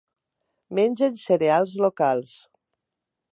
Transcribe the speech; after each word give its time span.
Mengen 0.79 1.13
cereals 1.25 1.73
locals. 1.85 2.33